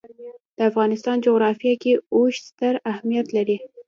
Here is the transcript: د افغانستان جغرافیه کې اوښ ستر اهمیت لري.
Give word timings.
د 0.57 0.59
افغانستان 0.71 1.15
جغرافیه 1.25 1.75
کې 1.81 1.93
اوښ 2.15 2.33
ستر 2.47 2.73
اهمیت 2.91 3.27
لري. 3.37 3.57